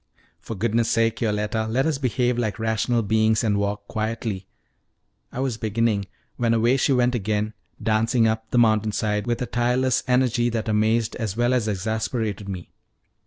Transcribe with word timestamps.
"For 0.39 0.55
goodness 0.55 0.89
sake, 0.89 1.21
Yoletta, 1.21 1.67
let 1.67 1.85
us 1.85 1.99
behave 1.99 2.35
like 2.39 2.57
rational 2.57 3.03
beings 3.03 3.43
and 3.43 3.59
walk 3.59 3.87
quietly," 3.87 4.47
I 5.31 5.41
was 5.41 5.57
beginning, 5.59 6.05
when 6.37 6.55
away 6.55 6.77
she 6.77 6.91
went 6.91 7.13
again, 7.13 7.53
dancing 7.79 8.27
up 8.27 8.49
the 8.49 8.57
mountain 8.57 8.93
side 8.93 9.27
with 9.27 9.43
a 9.43 9.45
tireless 9.45 10.01
energy 10.07 10.49
that 10.49 10.67
amazed 10.67 11.15
as 11.17 11.37
well 11.37 11.53
as 11.53 11.67
exasperated 11.67 12.49
me. 12.49 12.71